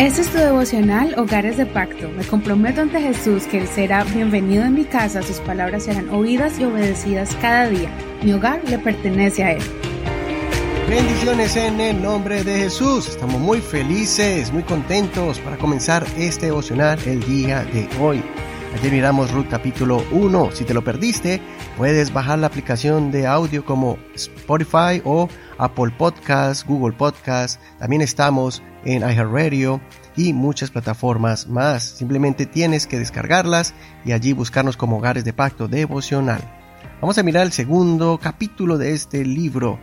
[0.00, 2.08] Este es tu devocional Hogares de Pacto.
[2.08, 6.58] Me comprometo ante Jesús que Él será bienvenido en mi casa, sus palabras serán oídas
[6.58, 7.90] y obedecidas cada día.
[8.22, 9.62] Mi hogar le pertenece a Él.
[10.88, 13.08] Bendiciones en el nombre de Jesús.
[13.10, 18.22] Estamos muy felices, muy contentos para comenzar este devocional el día de hoy.
[18.78, 20.52] Ayer miramos Ruth capítulo 1.
[20.52, 21.42] Si te lo perdiste,
[21.76, 25.28] puedes bajar la aplicación de audio como Spotify o
[25.58, 27.60] Apple Podcast, Google Podcast.
[27.78, 29.80] También estamos en iHeartRadio
[30.16, 31.82] y muchas plataformas más.
[31.82, 36.40] Simplemente tienes que descargarlas y allí buscarnos como hogares de pacto devocional.
[37.00, 39.78] Vamos a mirar el segundo capítulo de este libro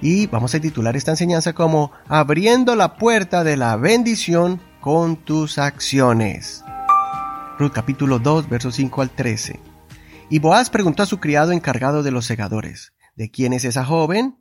[0.00, 5.58] y vamos a titular esta enseñanza como Abriendo la puerta de la bendición con tus
[5.58, 6.64] acciones.
[7.58, 9.60] Ruth capítulo 2 versos 5 al 13.
[10.30, 14.36] Y Boaz preguntó a su criado encargado de los segadores, ¿de quién es esa joven?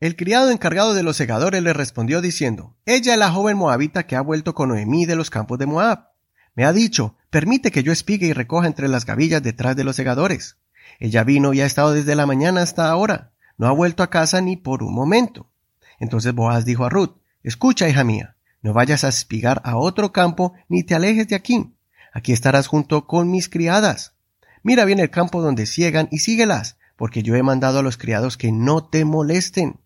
[0.00, 4.16] El criado encargado de los segadores le respondió diciendo, Ella es la joven moabita que
[4.16, 6.08] ha vuelto con Noemí de los campos de Moab.
[6.54, 9.96] Me ha dicho, permite que yo espigue y recoja entre las gavillas detrás de los
[9.96, 10.56] segadores.
[11.00, 13.32] Ella vino y ha estado desde la mañana hasta ahora.
[13.58, 15.50] No ha vuelto a casa ni por un momento.
[15.98, 20.54] Entonces Boaz dijo a Ruth, Escucha, hija mía, no vayas a espigar a otro campo
[20.70, 21.74] ni te alejes de aquí.
[22.14, 24.14] Aquí estarás junto con mis criadas.
[24.62, 28.38] Mira bien el campo donde ciegan y síguelas, porque yo he mandado a los criados
[28.38, 29.79] que no te molesten.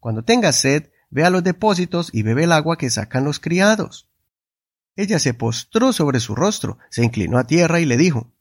[0.00, 4.08] Cuando tengas sed, ve a los depósitos y bebe el agua que sacan los criados.
[4.96, 8.32] Ella se postró sobre su rostro, se inclinó a tierra y le dijo,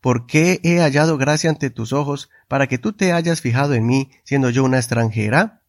[0.00, 3.84] ¿Por qué he hallado gracia ante tus ojos para que tú te hayas fijado en
[3.86, 5.62] mí, siendo yo una extranjera?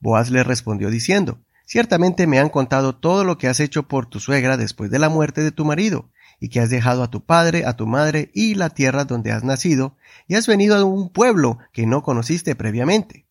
[0.00, 4.20] Boaz le respondió diciendo, Ciertamente me han contado todo lo que has hecho por tu
[4.20, 6.10] suegra después de la muerte de tu marido,
[6.40, 9.44] y que has dejado a tu padre, a tu madre y la tierra donde has
[9.44, 13.26] nacido, y has venido a un pueblo que no conociste previamente.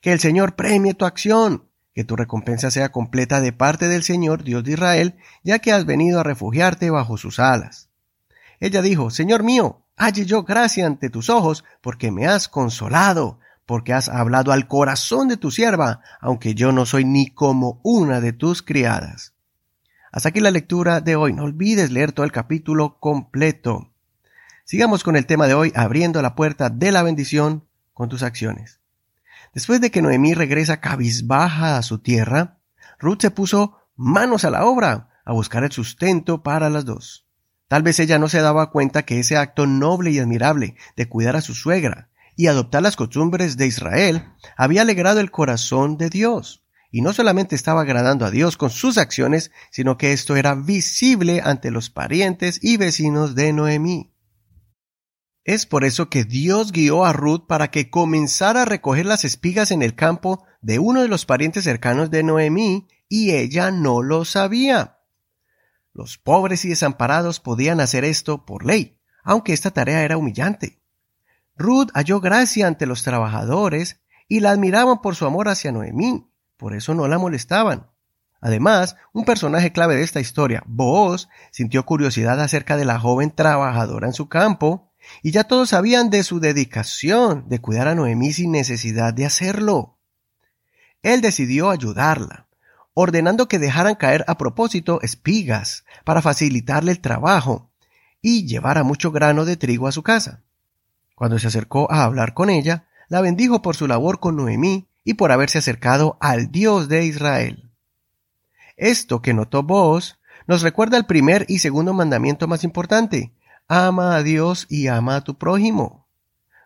[0.00, 4.44] Que el Señor premie tu acción, que tu recompensa sea completa de parte del Señor,
[4.44, 7.88] Dios de Israel, ya que has venido a refugiarte bajo sus alas.
[8.60, 13.92] Ella dijo, Señor mío, halle yo gracia ante tus ojos, porque me has consolado, porque
[13.92, 18.32] has hablado al corazón de tu sierva, aunque yo no soy ni como una de
[18.32, 19.34] tus criadas.
[20.12, 21.32] Hasta aquí la lectura de hoy.
[21.32, 23.92] No olvides leer todo el capítulo completo.
[24.64, 28.80] Sigamos con el tema de hoy, abriendo la puerta de la bendición con tus acciones.
[29.56, 32.58] Después de que Noemí regresa cabizbaja a su tierra,
[32.98, 37.26] Ruth se puso manos a la obra a buscar el sustento para las dos.
[37.66, 41.36] Tal vez ella no se daba cuenta que ese acto noble y admirable de cuidar
[41.36, 44.24] a su suegra y adoptar las costumbres de Israel
[44.58, 46.62] había alegrado el corazón de Dios.
[46.90, 51.40] Y no solamente estaba agradando a Dios con sus acciones, sino que esto era visible
[51.42, 54.12] ante los parientes y vecinos de Noemí.
[55.46, 59.70] Es por eso que Dios guió a Ruth para que comenzara a recoger las espigas
[59.70, 64.24] en el campo de uno de los parientes cercanos de Noemí, y ella no lo
[64.24, 64.98] sabía.
[65.92, 70.82] Los pobres y desamparados podían hacer esto por ley, aunque esta tarea era humillante.
[71.54, 76.74] Ruth halló gracia ante los trabajadores y la admiraban por su amor hacia Noemí, por
[76.74, 77.88] eso no la molestaban.
[78.40, 84.08] Además, un personaje clave de esta historia, Booz, sintió curiosidad acerca de la joven trabajadora
[84.08, 84.92] en su campo
[85.22, 89.96] y ya todos sabían de su dedicación de cuidar a Noemí sin necesidad de hacerlo.
[91.02, 92.46] Él decidió ayudarla,
[92.94, 97.70] ordenando que dejaran caer a propósito espigas para facilitarle el trabajo
[98.22, 100.42] y llevara mucho grano de trigo a su casa.
[101.14, 105.14] Cuando se acercó a hablar con ella, la bendijo por su labor con Noemí y
[105.14, 107.70] por haberse acercado al Dios de Israel.
[108.76, 113.32] Esto que notó vos nos recuerda el primer y segundo mandamiento más importante,
[113.68, 116.06] ama a Dios y ama a tu prójimo.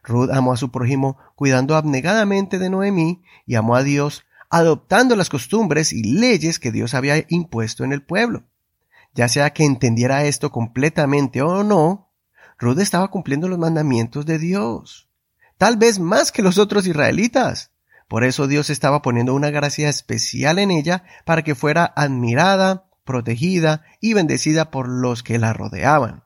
[0.03, 5.29] Ruth amó a su prójimo cuidando abnegadamente de Noemí y amó a Dios adoptando las
[5.29, 8.45] costumbres y leyes que Dios había impuesto en el pueblo.
[9.15, 12.11] Ya sea que entendiera esto completamente o no,
[12.59, 15.09] Ruth estaba cumpliendo los mandamientos de Dios,
[15.57, 17.71] tal vez más que los otros israelitas.
[18.09, 23.85] Por eso Dios estaba poniendo una gracia especial en ella para que fuera admirada, protegida
[24.01, 26.25] y bendecida por los que la rodeaban.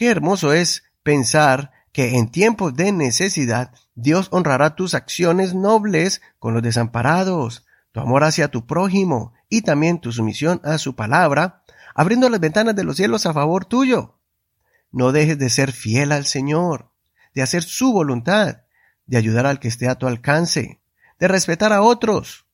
[0.00, 6.54] Qué hermoso es pensar que en tiempos de necesidad Dios honrará tus acciones nobles con
[6.54, 11.64] los desamparados, tu amor hacia tu prójimo y también tu sumisión a su palabra,
[11.94, 14.18] abriendo las ventanas de los cielos a favor tuyo.
[14.90, 16.92] No dejes de ser fiel al Señor,
[17.34, 18.62] de hacer su voluntad,
[19.04, 20.80] de ayudar al que esté a tu alcance,
[21.18, 22.46] de respetar a otros,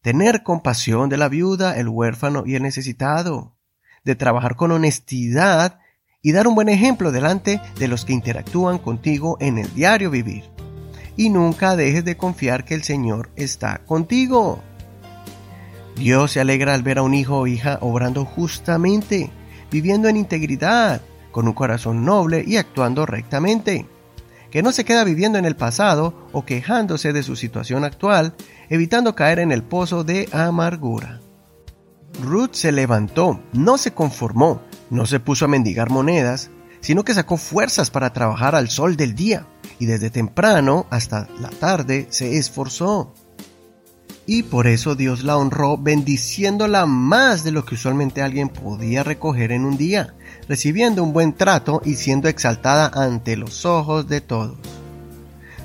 [0.00, 3.54] tener compasión de la viuda, el huérfano y el necesitado,
[4.02, 5.80] de trabajar con honestidad
[6.26, 10.42] y dar un buen ejemplo delante de los que interactúan contigo en el diario vivir.
[11.16, 14.60] Y nunca dejes de confiar que el Señor está contigo.
[15.94, 19.30] Dios se alegra al ver a un hijo o hija obrando justamente,
[19.70, 21.00] viviendo en integridad,
[21.30, 23.86] con un corazón noble y actuando rectamente.
[24.50, 28.34] Que no se queda viviendo en el pasado o quejándose de su situación actual,
[28.68, 31.20] evitando caer en el pozo de amargura.
[32.20, 36.50] Ruth se levantó, no se conformó, no se puso a mendigar monedas,
[36.80, 39.46] sino que sacó fuerzas para trabajar al sol del día,
[39.78, 43.12] y desde temprano hasta la tarde se esforzó.
[44.28, 49.52] Y por eso Dios la honró bendiciéndola más de lo que usualmente alguien podía recoger
[49.52, 50.14] en un día,
[50.48, 54.58] recibiendo un buen trato y siendo exaltada ante los ojos de todos.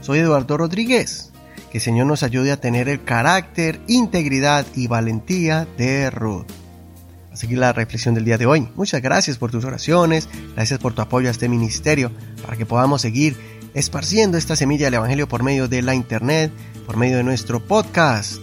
[0.02, 1.32] Soy Eduardo Rodríguez.
[1.72, 6.61] Que el Señor nos ayude a tener el carácter, integridad y valentía de Ruth.
[7.32, 8.68] A seguir la reflexión del día de hoy.
[8.76, 12.12] Muchas gracias por tus oraciones, gracias por tu apoyo a este ministerio,
[12.42, 13.38] para que podamos seguir
[13.74, 16.52] esparciendo esta semilla del Evangelio por medio de la Internet,
[16.86, 18.42] por medio de nuestro podcast.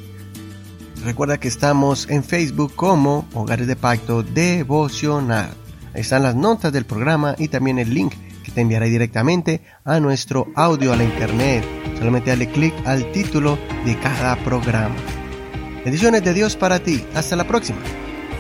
[1.05, 5.51] Recuerda que estamos en Facebook como Hogares de Pacto Devocional.
[5.95, 10.01] Ahí están las notas del programa y también el link que te enviará directamente a
[10.01, 11.63] nuestro audio a la Internet.
[11.99, 14.97] Solamente dale clic al título de cada programa.
[15.85, 17.05] Bendiciones de Dios para ti.
[17.15, 17.79] Hasta la próxima.